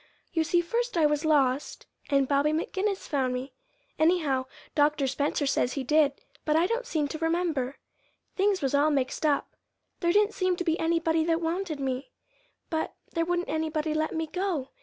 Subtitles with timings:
[0.33, 3.53] "You see first I was lost, and Bobby McGinnis found me.
[3.99, 5.05] Anyhow, Dr.
[5.05, 7.77] Spencer says he did, but I don't seem to remember.
[8.35, 9.55] Things was all mixed up.
[9.99, 12.09] There didn't seem to be anybody that wanted me,
[12.71, 14.69] but there wouldn't anybody let me go.